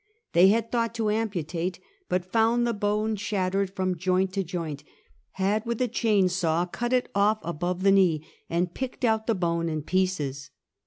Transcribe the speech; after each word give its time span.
They 0.33 0.47
had 0.47 0.71
thought 0.71 0.95
to 0.95 1.11
am 1.11 1.29
putate, 1.29 1.77
but 2.09 2.25
found 2.31 2.65
the 2.65 2.73
bone 2.73 3.15
shattered 3.17 3.69
from 3.69 3.99
joint 3.99 4.33
to 4.33 4.43
joint— 4.43 4.83
had, 5.33 5.63
with 5.63 5.79
a 5.79 5.87
chain 5.87 6.27
saw, 6.27 6.65
cut 6.65 6.91
it 6.91 7.09
off 7.13 7.37
above 7.43 7.83
the 7.83 7.91
knee, 7.91 8.25
and 8.49 8.73
picked 8.73 9.05
out 9.05 9.27
the 9.27 9.35
bone 9.35 9.69
in 9.69 9.83
pieces. 9.83 10.49